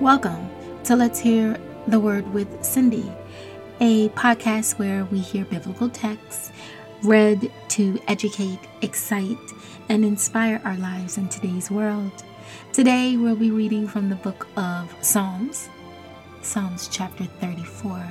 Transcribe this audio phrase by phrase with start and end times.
[0.00, 0.50] Welcome
[0.84, 1.56] to Let's Hear
[1.88, 3.10] the Word with Cindy,
[3.80, 6.52] a podcast where we hear biblical texts
[7.02, 9.38] read to educate, excite,
[9.88, 12.12] and inspire our lives in today's world.
[12.74, 15.70] Today we'll be reading from the book of Psalms,
[16.42, 18.06] Psalms chapter 34.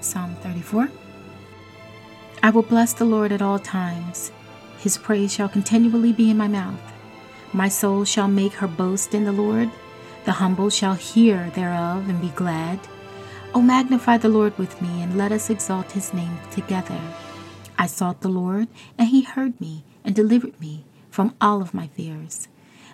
[0.00, 0.90] Psalm 34.
[2.42, 4.32] I will bless the Lord at all times,
[4.78, 6.80] his praise shall continually be in my mouth.
[7.52, 9.70] My soul shall make her boast in the Lord.
[10.24, 12.80] The humble shall hear thereof and be glad.
[13.54, 17.00] O magnify the Lord with me, and let us exalt his name together.
[17.78, 21.86] I sought the Lord, and he heard me, and delivered me from all of my
[21.86, 22.48] fears.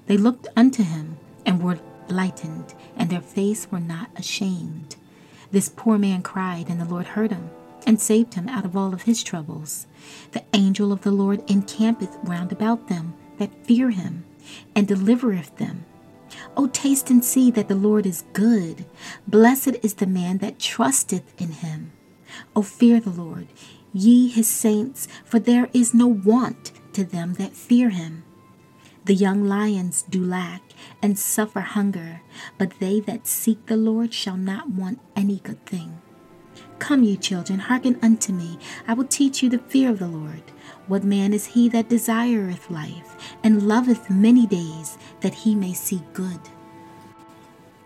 [0.06, 4.97] They looked unto him, and were lightened, and their face were not ashamed.
[5.50, 7.50] This poor man cried, and the Lord heard him,
[7.86, 9.86] and saved him out of all of his troubles.
[10.33, 14.25] The angel of the Lord encampeth round about them that fear him,
[14.75, 15.84] and delivereth them.
[16.56, 18.86] O taste and see that the Lord is good.
[19.27, 21.92] Blessed is the man that trusteth in him.
[22.56, 23.48] O fear the Lord,
[23.92, 28.24] ye his saints, for there is no want to them that fear him.
[29.05, 30.62] The young lions do lack
[31.02, 32.22] and suffer hunger,
[32.56, 36.00] but they that seek the Lord shall not want any good thing.
[36.78, 38.58] Come, ye children, hearken unto me.
[38.86, 40.42] I will teach you the fear of the Lord.
[40.86, 46.02] What man is he that desireth life, and loveth many days, that he may see
[46.12, 46.41] good?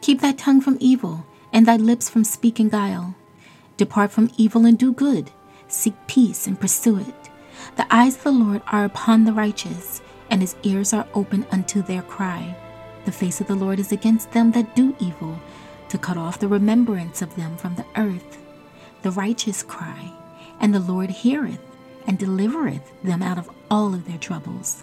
[0.01, 3.15] Keep thy tongue from evil, and thy lips from speaking guile.
[3.77, 5.31] Depart from evil and do good.
[5.69, 7.31] Seek peace and pursue it.
[7.77, 11.83] The eyes of the Lord are upon the righteous, and his ears are open unto
[11.83, 12.57] their cry.
[13.05, 15.39] The face of the Lord is against them that do evil,
[15.89, 18.39] to cut off the remembrance of them from the earth.
[19.03, 20.13] The righteous cry,
[20.61, 21.61] and the Lord heareth
[22.07, 24.83] and delivereth them out of all of their troubles.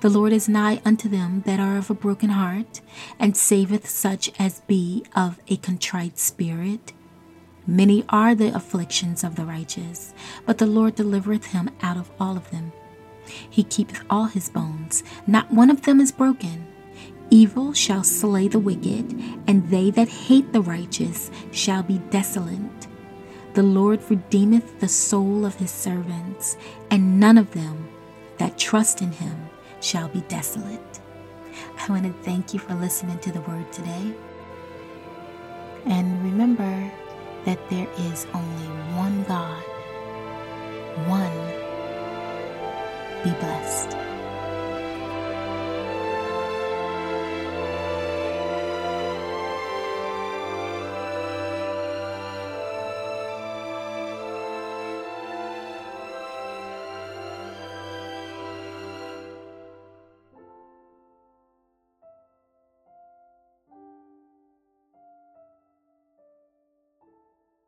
[0.00, 2.82] The Lord is nigh unto them that are of a broken heart,
[3.18, 6.92] and saveth such as be of a contrite spirit.
[7.66, 10.12] Many are the afflictions of the righteous,
[10.44, 12.72] but the Lord delivereth him out of all of them.
[13.48, 16.66] He keepeth all his bones, not one of them is broken.
[17.30, 22.86] Evil shall slay the wicked, and they that hate the righteous shall be desolate.
[23.56, 26.58] The Lord redeemeth the soul of his servants,
[26.90, 27.88] and none of them
[28.36, 29.48] that trust in him
[29.80, 31.00] shall be desolate.
[31.78, 34.14] I want to thank you for listening to the word today.
[35.86, 36.92] And remember
[37.46, 39.62] that there is only one God,
[41.08, 41.32] one.
[43.24, 43.85] Be blessed.